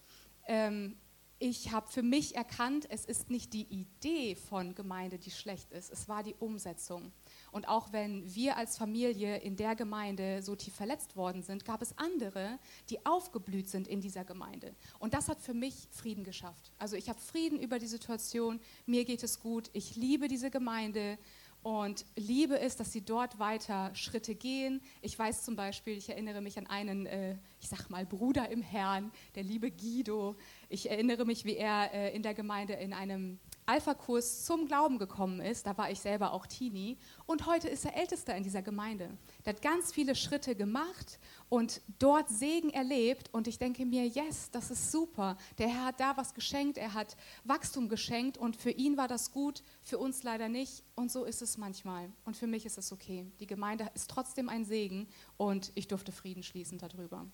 [0.48, 0.98] Ähm,
[1.38, 5.92] ich habe für mich erkannt, es ist nicht die Idee von Gemeinde, die schlecht ist,
[5.92, 7.12] es war die Umsetzung.
[7.52, 11.84] Und auch wenn wir als Familie in der Gemeinde so tief verletzt worden sind, gab
[11.84, 12.58] es andere,
[12.90, 14.74] die aufgeblüht sind in dieser Gemeinde.
[14.98, 16.72] Und das hat für mich Frieden geschafft.
[16.80, 21.20] Also ich habe Frieden über die Situation, mir geht es gut, ich liebe diese Gemeinde
[21.64, 24.82] und liebe es, dass sie dort weiter Schritte gehen.
[25.02, 28.62] Ich weiß zum Beispiel, ich erinnere mich an einen, äh, ich sag mal, Bruder im
[28.64, 30.36] Herrn, der liebe Guido.
[30.70, 35.40] Ich erinnere mich, wie er äh, in der Gemeinde in einem Alpha-Kurs zum Glauben gekommen
[35.40, 35.68] ist.
[35.68, 36.98] Da war ich selber auch Teenie.
[37.28, 39.10] Und heute ist er Ältester in dieser Gemeinde.
[39.46, 41.20] Der hat ganz viele Schritte gemacht
[41.52, 43.30] und dort Segen erlebt.
[43.34, 45.38] Und ich denke mir, yes, das ist super.
[45.58, 49.32] Der Herr hat da was geschenkt, er hat Wachstum geschenkt und für ihn war das
[49.32, 50.84] gut, für uns leider nicht.
[50.96, 52.10] Und so ist es manchmal.
[52.24, 53.30] Und für mich ist es okay.
[53.42, 57.28] Die Gemeinde ist trotzdem ein Segen und ich durfte Frieden schließen darüber.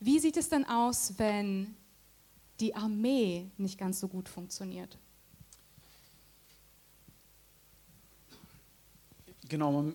[0.00, 1.76] Wie sieht es denn aus, wenn
[2.58, 4.98] die Armee nicht ganz so gut funktioniert.
[9.48, 9.92] Genau,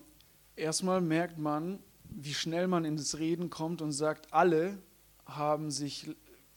[0.56, 1.78] erstmal merkt man,
[2.18, 4.78] wie schnell man ins Reden kommt und sagt, alle
[5.26, 6.08] haben sich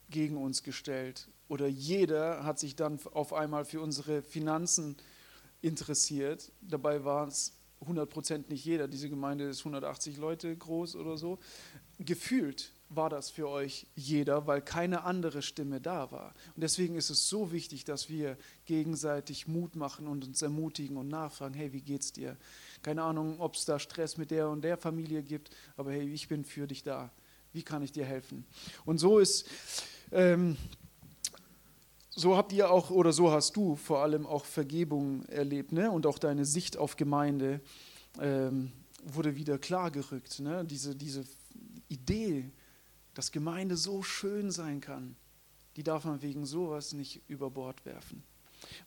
[0.10, 1.28] gegen uns gestellt.
[1.50, 4.96] oder jeder hat sich dann auf einmal für unsere Finanzen
[5.62, 6.52] interessiert.
[6.62, 7.54] Dabei war es
[7.86, 8.88] 100% nicht jeder.
[8.88, 11.40] Diese Gemeinde ist 180 Leute groß oder so.
[11.98, 16.34] Gefühlt war das für euch jeder, weil keine andere Stimme da war.
[16.56, 21.08] Und deswegen ist es so wichtig, dass wir gegenseitig Mut machen und uns ermutigen und
[21.08, 22.38] nachfragen, hey, wie geht's dir?
[22.82, 26.28] Keine Ahnung, ob es da Stress mit der und der Familie gibt, aber hey, ich
[26.28, 27.12] bin für dich da.
[27.52, 28.46] Wie kann ich dir helfen?
[28.86, 29.48] Und so ist,
[30.12, 30.58] ähm,
[32.10, 35.90] so habt ihr auch, oder so hast du vor allem auch Vergebung erlebt, ne?
[35.90, 37.62] Und auch deine Sicht auf Gemeinde
[38.20, 38.72] ähm,
[39.04, 40.40] wurde wieder klargerückt.
[40.40, 40.66] Ne?
[40.66, 41.26] Diese, diese
[41.88, 42.50] Idee,
[43.14, 45.16] dass Gemeinde so schön sein kann,
[45.76, 48.24] die darf man wegen sowas nicht über Bord werfen.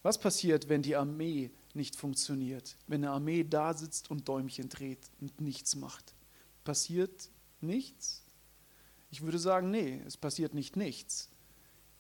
[0.02, 2.76] Was passiert, wenn die Armee nicht funktioniert?
[2.87, 6.14] Wenn eine Armee da sitzt und Däumchen dreht und nichts macht?
[6.64, 7.30] Passiert
[7.61, 8.24] nichts?
[9.11, 11.30] Ich würde sagen, nee, es passiert nicht nichts.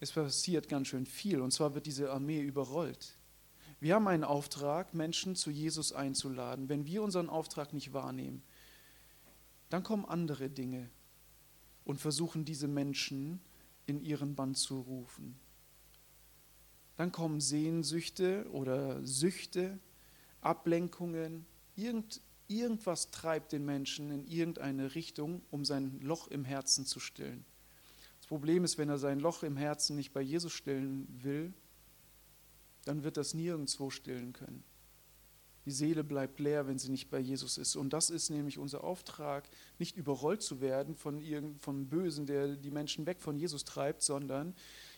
[0.00, 1.40] Es passiert ganz schön viel.
[1.40, 3.16] Und zwar wird diese Armee überrollt.
[3.80, 6.68] Wir haben einen Auftrag, Menschen zu Jesus einzuladen.
[6.68, 8.42] Wenn wir unseren Auftrag nicht wahrnehmen,
[9.70, 10.88] dann kommen andere Dinge
[11.84, 13.40] und versuchen diese Menschen
[13.86, 15.38] in ihren Band zu rufen.
[16.96, 19.78] Dann kommen Sehnsüchte oder Süchte,
[20.40, 27.00] Ablenkungen, irgend, irgendwas treibt den Menschen in irgendeine Richtung, um sein Loch im Herzen zu
[27.00, 27.44] stillen.
[28.18, 31.52] Das Problem ist, wenn er sein Loch im Herzen nicht bei Jesus stillen will,
[32.84, 34.64] dann wird das nirgendwo stillen können.
[35.64, 37.76] Die Seele bleibt leer, wenn sie nicht bei Jesus ist.
[37.76, 41.22] Und das ist nämlich unser Auftrag, nicht überrollt zu werden von
[41.60, 44.54] vom Bösen, der die Menschen weg von Jesus treibt, sondern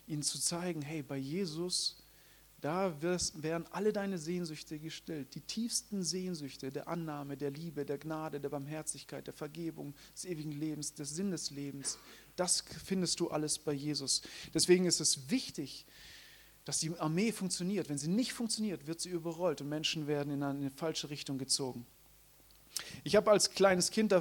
[0.06, 1.96] ihnen zu zeigen, hey, bei Jesus,
[2.60, 5.34] da wirst, werden alle deine Sehnsüchte gestillt.
[5.34, 10.52] Die tiefsten Sehnsüchte der Annahme, der Liebe, der Gnade, der Barmherzigkeit, der Vergebung, des ewigen
[10.52, 11.98] Lebens, des Sinn des Lebens,
[12.36, 14.22] das findest du alles bei Jesus.
[14.54, 15.86] Deswegen ist es wichtig,
[16.64, 17.88] dass die Armee funktioniert.
[17.88, 21.86] Wenn sie nicht funktioniert, wird sie überrollt und Menschen werden in eine falsche Richtung gezogen.
[23.04, 24.12] Ich habe als kleines Kind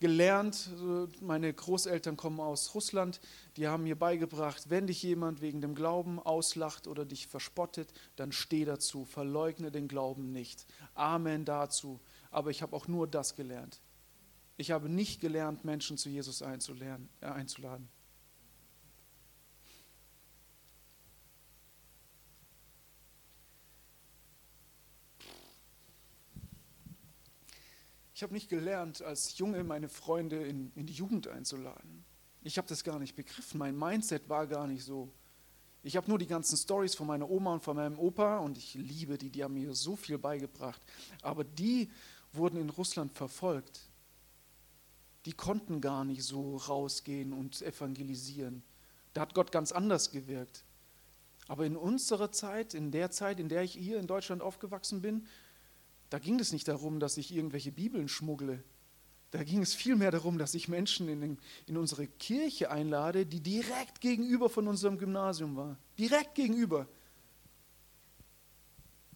[0.00, 0.70] gelernt,
[1.20, 3.20] meine Großeltern kommen aus Russland,
[3.56, 8.32] die haben mir beigebracht, wenn dich jemand wegen dem Glauben auslacht oder dich verspottet, dann
[8.32, 10.66] steh dazu, verleugne den Glauben nicht.
[10.94, 12.00] Amen dazu.
[12.30, 13.80] Aber ich habe auch nur das gelernt.
[14.56, 17.88] Ich habe nicht gelernt, Menschen zu Jesus einzuladen.
[28.18, 32.04] Ich habe nicht gelernt, als Junge meine Freunde in, in die Jugend einzuladen.
[32.42, 33.58] Ich habe das gar nicht begriffen.
[33.58, 35.12] Mein Mindset war gar nicht so.
[35.84, 38.74] Ich habe nur die ganzen Stories von meiner Oma und von meinem Opa und ich
[38.74, 40.82] liebe die, die haben mir so viel beigebracht.
[41.22, 41.92] Aber die
[42.32, 43.82] wurden in Russland verfolgt.
[45.24, 48.64] Die konnten gar nicht so rausgehen und evangelisieren.
[49.12, 50.64] Da hat Gott ganz anders gewirkt.
[51.46, 55.28] Aber in unserer Zeit, in der Zeit, in der ich hier in Deutschland aufgewachsen bin,
[56.10, 58.62] da ging es nicht darum, dass ich irgendwelche Bibeln schmuggle.
[59.30, 63.40] Da ging es vielmehr darum, dass ich Menschen in, den, in unsere Kirche einlade, die
[63.40, 65.76] direkt gegenüber von unserem Gymnasium war.
[65.98, 66.88] Direkt gegenüber.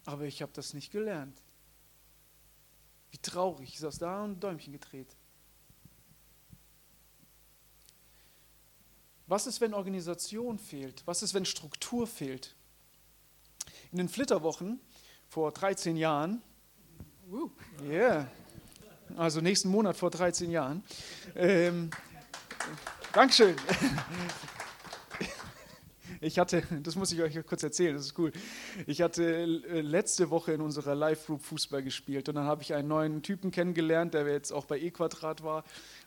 [0.05, 1.41] Aber ich habe das nicht gelernt.
[3.11, 3.71] Wie traurig.
[3.71, 5.17] Ich saß da und Däumchen gedreht.
[9.27, 11.03] Was ist, wenn Organisation fehlt?
[11.07, 12.55] Was ist, wenn Struktur fehlt?
[13.93, 14.79] In den Flitterwochen
[15.29, 16.52] vor 13 Jahren ja,
[17.85, 18.27] yeah.
[19.17, 20.83] also nächsten Monat vor 13 Jahren.
[21.35, 21.91] Ähm,
[23.13, 23.57] Dankeschön.
[26.25, 28.31] Ich hatte, das muss ich euch kurz erzählen, das ist cool.
[28.87, 32.87] Ich hatte äh, letzte Woche in unserer Live-Group Fußball gespielt und dann habe ich einen
[32.87, 35.65] neuen Typen kennengelernt, der jetzt auch bei E-Quadrat war,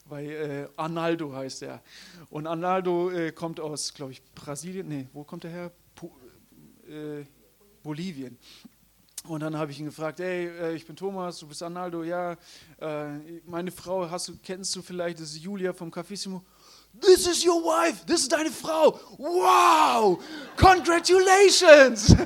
[0.08, 1.84] bei äh, Arnaldo heißt er.
[2.30, 5.72] Und Arnaldo äh, kommt aus, glaube ich, Brasilien, nee, wo kommt er her?
[5.96, 6.16] Po,
[6.88, 7.26] äh,
[7.84, 8.38] Bolivien.
[9.28, 12.34] Und dann habe ich ihn gefragt, hey, äh, ich bin Thomas, du bist Arnaldo, ja,
[12.80, 13.06] äh,
[13.46, 16.44] meine Frau, hast du, kennst du vielleicht, das ist Julia vom Cafissimo.
[17.02, 19.00] This is your wife, this ist deine Frau.
[19.18, 20.20] Wow,
[20.58, 22.16] congratulations.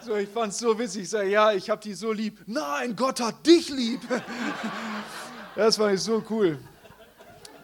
[0.00, 2.40] So, ich fand es so witzig, ich sage, ja, ich habe die so lieb.
[2.46, 4.00] Nein, Gott hat dich lieb.
[5.54, 6.56] Das fand ich so cool.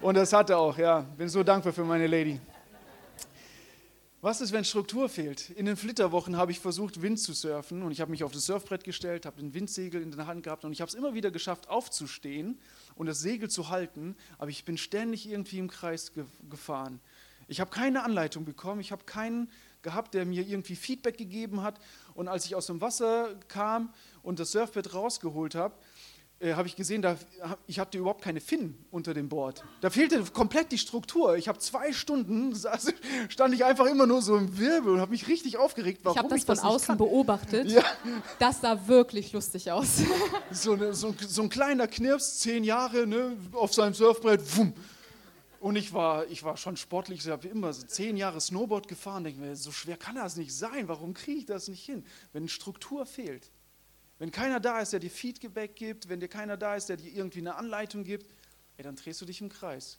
[0.03, 1.01] Und das hat er auch, ja.
[1.17, 2.41] Bin so dankbar für meine Lady.
[4.25, 5.51] Was ist, wenn Struktur fehlt?
[5.51, 8.47] In den Flitterwochen habe ich versucht, Wind zu surfen und ich habe mich auf das
[8.47, 11.31] Surfbrett gestellt, habe den Windsegel in der Hand gehabt und ich habe es immer wieder
[11.31, 12.59] geschafft, aufzustehen
[12.95, 17.01] und das Segel zu halten, aber ich bin ständig irgendwie im Kreis ge gefahren.
[17.49, 19.51] Ich habe keine Anleitung bekommen, ich habe keinen
[19.83, 21.79] gehabt, der mir irgendwie Feedback gegeben hat
[22.15, 25.75] und als ich aus dem Wasser kam und das Surfbrett rausgeholt habe,
[26.41, 27.17] äh, habe ich gesehen, da,
[27.67, 29.65] ich hatte überhaupt keine Finnen unter dem Board.
[29.81, 31.37] Da fehlte komplett die Struktur.
[31.37, 32.93] Ich habe zwei Stunden, saß,
[33.29, 36.19] stand ich einfach immer nur so im Wirbel und habe mich richtig aufgeregt, warum ich
[36.19, 37.71] habe das ich von das außen beobachtet.
[37.71, 37.83] Ja.
[38.39, 40.03] Das sah wirklich lustig aus.
[40.51, 44.73] So, eine, so, so ein kleiner Knirps, zehn Jahre, ne, auf seinem Surfbrett, wumm.
[45.59, 49.25] Und ich war, ich war schon sportlich, ich habe immer so zehn Jahre Snowboard gefahren,
[49.25, 52.49] denke mir, so schwer kann das nicht sein, warum kriege ich das nicht hin, wenn
[52.49, 53.51] Struktur fehlt.
[54.25, 57.13] Wenn keiner da ist, der dir Feedback gibt, wenn dir keiner da ist, der dir
[57.13, 58.25] irgendwie eine Anleitung gibt,
[58.79, 59.99] ey, dann drehst du dich im Kreis.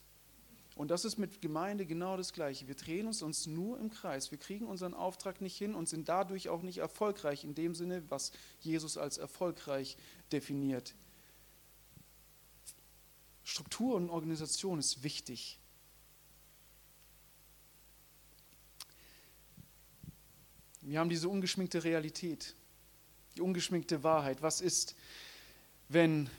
[0.73, 2.67] Und das ist mit Gemeinde genau das Gleiche.
[2.67, 4.31] Wir drehen uns, uns nur im Kreis.
[4.31, 8.01] Wir kriegen unseren Auftrag nicht hin und sind dadurch auch nicht erfolgreich in dem Sinne,
[8.09, 9.95] was Jesus als erfolgreich
[10.31, 10.95] definiert.
[13.43, 15.59] Struktur und Organisation ist wichtig.
[20.81, 22.55] Wir haben diese ungeschminkte Realität
[23.35, 24.41] die ungeschminkte Wahrheit.
[24.41, 24.95] Was ist,
[25.89, 26.29] wenn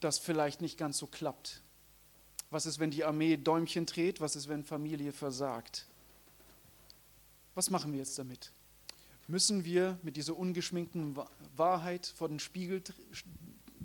[0.00, 1.62] das vielleicht nicht ganz so klappt?
[2.50, 4.20] Was ist, wenn die Armee Däumchen dreht?
[4.20, 5.86] Was ist, wenn Familie versagt?
[7.54, 8.52] Was machen wir jetzt damit?
[9.26, 11.18] Müssen wir mit dieser ungeschminkten
[11.56, 12.82] Wahrheit vor den Spiegel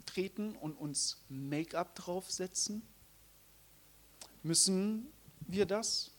[0.06, 2.82] treten und uns Make-up draufsetzen?
[4.42, 5.12] Müssen
[5.48, 6.12] wir das?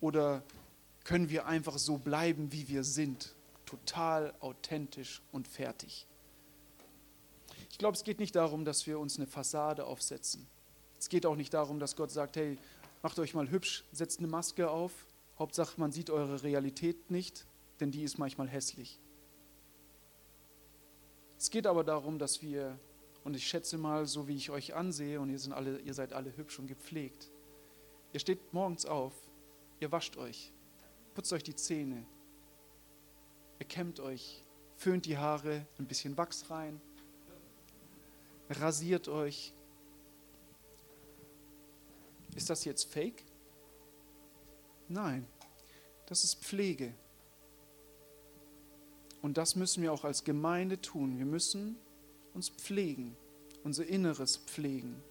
[0.00, 0.42] Oder
[1.04, 3.35] können wir einfach so bleiben, wie wir sind?
[3.66, 6.06] Total authentisch und fertig.
[7.70, 10.46] Ich glaube, es geht nicht darum, dass wir uns eine Fassade aufsetzen.
[10.98, 12.58] Es geht auch nicht darum, dass Gott sagt, hey,
[13.02, 15.06] macht euch mal hübsch, setzt eine Maske auf.
[15.38, 17.46] Hauptsache, man sieht eure Realität nicht,
[17.80, 18.98] denn die ist manchmal hässlich.
[21.38, 22.78] Es geht aber darum, dass wir,
[23.24, 26.14] und ich schätze mal, so wie ich euch ansehe, und ihr, sind alle, ihr seid
[26.14, 27.30] alle hübsch und gepflegt,
[28.14, 29.12] ihr steht morgens auf,
[29.80, 30.50] ihr wascht euch,
[31.14, 32.06] putzt euch die Zähne,
[33.58, 34.42] Ihr kämmt euch,
[34.76, 36.80] föhnt die Haare, ein bisschen Wachs rein,
[38.50, 39.52] rasiert euch.
[42.34, 43.24] Ist das jetzt Fake?
[44.88, 45.26] Nein,
[46.06, 46.92] das ist Pflege.
[49.22, 51.18] Und das müssen wir auch als Gemeinde tun.
[51.18, 51.76] Wir müssen
[52.34, 53.16] uns pflegen,
[53.64, 55.02] unser Inneres pflegen.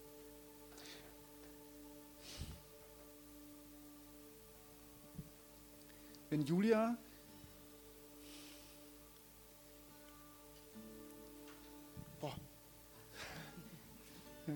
[6.30, 6.96] Wenn Julia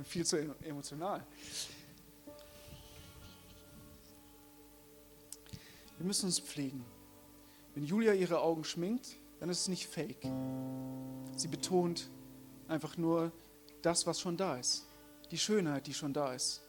[0.05, 1.25] viel zu emotional.
[5.99, 6.85] Wir müssen uns pflegen.
[7.75, 10.23] Wenn Julia ihre Augen schminkt, dann ist es nicht fake.
[11.37, 12.11] Sie betont
[12.69, 13.33] einfach nur
[13.83, 14.87] das, was schon da ist.
[15.31, 16.63] Die Schönheit, die schon da ist.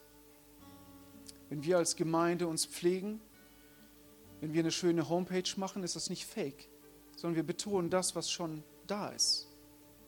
[1.49, 3.21] Wenn wir als Gemeinde uns pflegen,
[4.39, 6.67] wenn wir eine schöne Homepage machen, ist das nicht fake,
[7.15, 9.47] sondern wir betonen das, was schon da ist.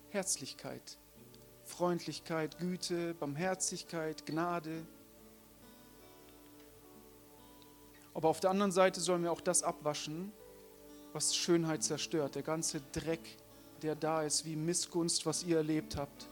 [0.09, 0.97] Herzlichkeit,
[1.73, 4.85] Freundlichkeit, Güte, Barmherzigkeit, Gnade.
[8.13, 10.31] Aber auf der anderen Seite sollen wir auch das abwaschen,
[11.13, 12.35] was Schönheit zerstört.
[12.35, 13.37] Der ganze Dreck,
[13.81, 16.27] der da ist, wie Missgunst, was ihr erlebt habt,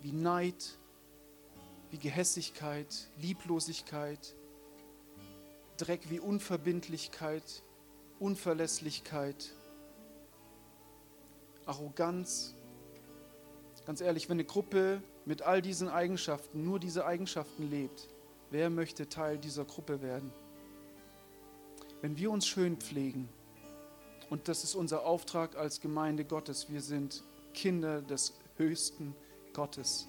[0.00, 0.78] wie Neid,
[1.90, 4.34] wie Gehässigkeit, Lieblosigkeit,
[5.76, 7.62] Dreck wie Unverbindlichkeit,
[8.18, 9.52] Unverlässlichkeit,
[11.66, 12.54] Arroganz,
[13.88, 18.06] Ganz ehrlich, wenn eine Gruppe mit all diesen Eigenschaften, nur diese Eigenschaften lebt,
[18.50, 20.30] wer möchte Teil dieser Gruppe werden?
[22.02, 23.30] Wenn wir uns schön pflegen,
[24.28, 27.24] und das ist unser Auftrag als Gemeinde Gottes, wir sind
[27.54, 29.14] Kinder des höchsten
[29.54, 30.06] Gottes,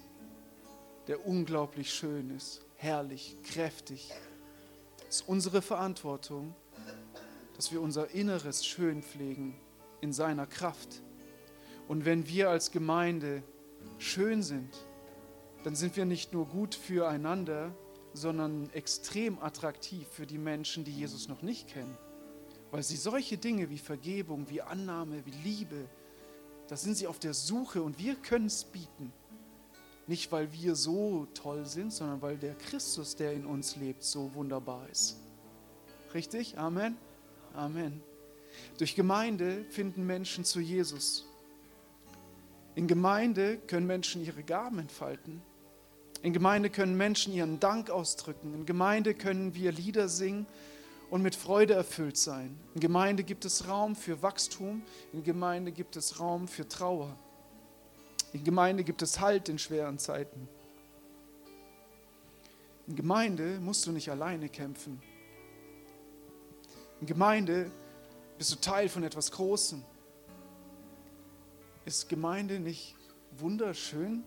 [1.06, 4.12] der unglaublich schön ist, herrlich, kräftig.
[5.08, 6.54] Es ist unsere Verantwortung,
[7.56, 9.58] dass wir unser Inneres schön pflegen
[10.02, 11.00] in seiner Kraft.
[11.88, 13.42] Und wenn wir als Gemeinde
[13.98, 14.74] schön sind,
[15.64, 17.74] dann sind wir nicht nur gut füreinander,
[18.12, 21.96] sondern extrem attraktiv für die Menschen, die Jesus noch nicht kennen.
[22.70, 25.88] Weil sie solche Dinge wie Vergebung, wie Annahme, wie Liebe,
[26.68, 29.12] da sind sie auf der Suche und wir können es bieten.
[30.06, 34.34] Nicht, weil wir so toll sind, sondern weil der Christus, der in uns lebt, so
[34.34, 35.18] wunderbar ist.
[36.14, 36.58] Richtig?
[36.58, 36.96] Amen?
[37.54, 38.02] Amen.
[38.78, 41.26] Durch Gemeinde finden Menschen zu Jesus.
[42.74, 45.42] In Gemeinde können Menschen ihre Gaben entfalten.
[46.22, 48.54] In Gemeinde können Menschen ihren Dank ausdrücken.
[48.54, 50.46] In Gemeinde können wir Lieder singen
[51.10, 52.58] und mit Freude erfüllt sein.
[52.74, 54.82] In Gemeinde gibt es Raum für Wachstum.
[55.12, 57.16] In Gemeinde gibt es Raum für Trauer.
[58.32, 60.48] In Gemeinde gibt es Halt in schweren Zeiten.
[62.86, 65.00] In Gemeinde musst du nicht alleine kämpfen.
[67.00, 67.70] In Gemeinde
[68.38, 69.82] bist du Teil von etwas Großem.
[71.90, 72.94] Ist Gemeinde nicht
[73.36, 74.22] wunderschön?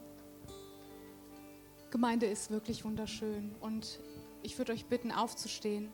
[1.91, 4.01] Gemeinde ist wirklich wunderschön und
[4.41, 5.89] ich würde euch bitten, aufzustehen.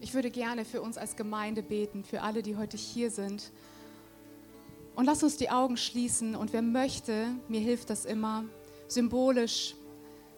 [0.00, 3.50] Ich würde gerne für uns als Gemeinde beten, für alle, die heute hier sind.
[4.94, 8.44] Und lass uns die Augen schließen und wer möchte, mir hilft das immer,
[8.86, 9.74] symbolisch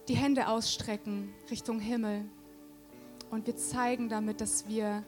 [0.08, 2.24] die Hände ausstrecken Richtung Himmel.
[3.30, 5.04] Und wir zeigen damit, dass wir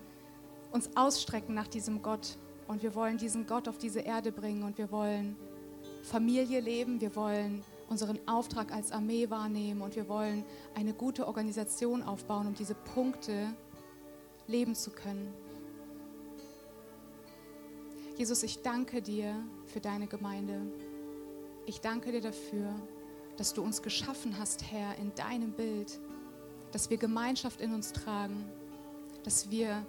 [0.71, 2.37] uns ausstrecken nach diesem Gott.
[2.69, 5.37] Und wir wollen diesen Gott auf diese Erde bringen und wir wollen
[6.03, 10.45] Familie leben, wir wollen unseren Auftrag als Armee wahrnehmen und wir wollen
[10.75, 13.55] eine gute Organisation aufbauen, um diese Punkte
[14.47, 15.33] leben zu können.
[18.17, 19.35] Jesus, ich danke dir
[19.67, 20.63] für deine Gemeinde.
[21.67, 22.75] Ich danke dir dafür,
[23.37, 26.01] dass du uns geschaffen hast, Herr, in deinem Bild,
[26.73, 28.45] dass wir Gemeinschaft in uns tragen,
[29.23, 29.85] dass wir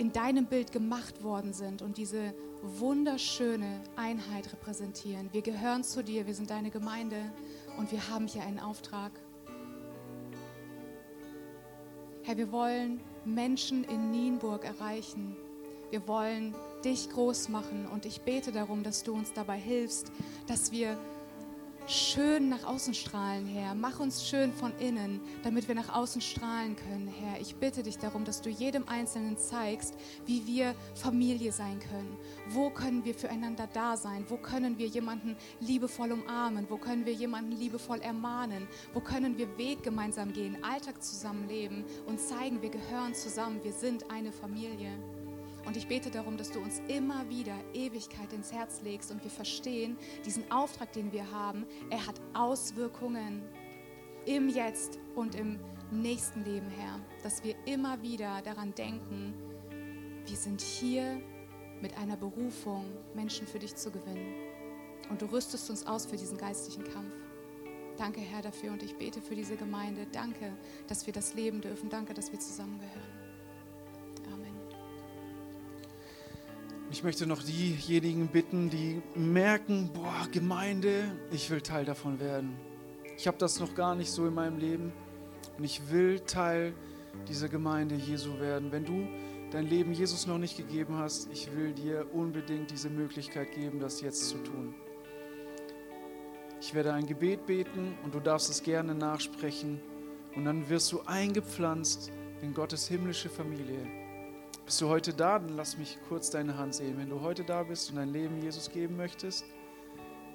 [0.00, 2.32] in deinem Bild gemacht worden sind und diese
[2.62, 5.28] wunderschöne Einheit repräsentieren.
[5.30, 7.30] Wir gehören zu dir, wir sind deine Gemeinde
[7.76, 9.12] und wir haben hier einen Auftrag.
[12.22, 15.36] Herr, wir wollen Menschen in Nienburg erreichen.
[15.90, 20.10] Wir wollen dich groß machen und ich bete darum, dass du uns dabei hilfst,
[20.46, 20.96] dass wir
[21.86, 23.74] schön nach außen strahlen, Herr.
[23.74, 27.40] Mach uns schön von innen, damit wir nach außen strahlen können, Herr.
[27.40, 29.94] Ich bitte dich darum, dass du jedem Einzelnen zeigst,
[30.26, 32.16] wie wir Familie sein können.
[32.48, 34.24] Wo können wir füreinander da sein?
[34.28, 36.66] Wo können wir jemanden liebevoll umarmen?
[36.68, 38.68] Wo können wir jemanden liebevoll ermahnen?
[38.94, 44.10] Wo können wir Weg gemeinsam gehen, Alltag zusammenleben und zeigen, wir gehören zusammen, wir sind
[44.10, 44.92] eine Familie.
[45.70, 49.30] Und ich bete darum, dass du uns immer wieder Ewigkeit ins Herz legst und wir
[49.30, 49.96] verstehen,
[50.26, 53.44] diesen Auftrag, den wir haben, er hat Auswirkungen
[54.26, 55.60] im Jetzt und im
[55.92, 56.98] nächsten Leben, Herr.
[57.22, 59.32] Dass wir immer wieder daran denken,
[60.26, 61.22] wir sind hier
[61.80, 64.34] mit einer Berufung, Menschen für dich zu gewinnen.
[65.08, 67.14] Und du rüstest uns aus für diesen geistlichen Kampf.
[67.96, 70.08] Danke, Herr, dafür und ich bete für diese Gemeinde.
[70.10, 70.52] Danke,
[70.88, 71.88] dass wir das leben dürfen.
[71.88, 73.19] Danke, dass wir zusammengehören.
[77.00, 82.58] Ich möchte noch diejenigen bitten, die merken, boah, Gemeinde, ich will Teil davon werden.
[83.16, 84.92] Ich habe das noch gar nicht so in meinem Leben
[85.56, 86.74] und ich will Teil
[87.26, 88.70] dieser Gemeinde Jesu werden.
[88.70, 89.08] Wenn du
[89.50, 94.02] dein Leben Jesus noch nicht gegeben hast, ich will dir unbedingt diese Möglichkeit geben, das
[94.02, 94.74] jetzt zu tun.
[96.60, 99.80] Ich werde ein Gebet beten und du darfst es gerne nachsprechen
[100.36, 104.09] und dann wirst du eingepflanzt in Gottes himmlische Familie.
[104.70, 105.40] Bist du heute da?
[105.40, 106.96] Dann lass mich kurz deine Hand sehen.
[106.96, 109.44] Wenn du heute da bist und dein Leben Jesus geben möchtest,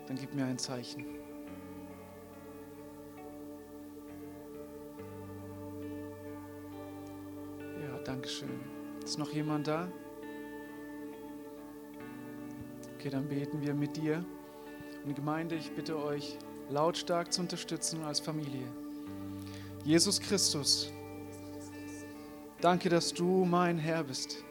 [0.08, 1.06] dann gib mir ein Zeichen.
[7.82, 8.60] Ja, danke schön.
[9.06, 9.90] Ist noch jemand da?
[12.96, 14.26] Okay, dann beten wir mit dir.
[15.06, 16.38] Und Gemeinde, ich bitte euch,
[16.70, 18.68] lautstark zu unterstützen als Familie.
[19.86, 20.92] Jesus Christus,
[22.66, 24.44] Danke, dass du mein Herr bist.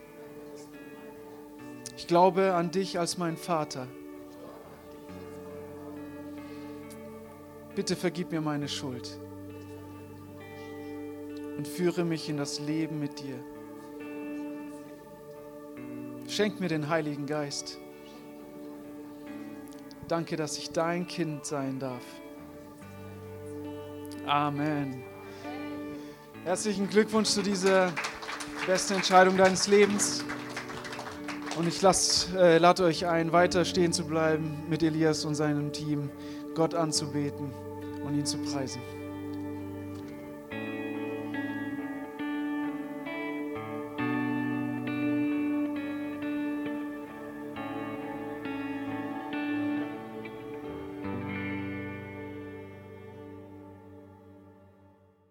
[1.96, 3.88] Ich glaube an dich als mein Vater.
[7.74, 9.18] Bitte vergib mir meine Schuld
[11.56, 13.40] und führe mich in das Leben mit dir.
[16.28, 17.80] Schenk mir den Heiligen Geist.
[20.06, 22.04] Danke, dass ich dein Kind sein darf.
[24.24, 25.02] Amen.
[26.44, 27.90] Herzlichen Glückwunsch zu dieser
[28.66, 30.22] besten Entscheidung deines Lebens.
[31.56, 36.10] Und ich äh, lade euch ein, weiter stehen zu bleiben mit Elias und seinem Team,
[36.54, 37.50] Gott anzubeten
[38.04, 38.82] und ihn zu preisen.